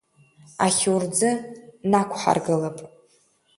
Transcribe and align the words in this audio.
Ахьурӡы 0.65 1.31
нақәҳаргылап. 1.91 2.77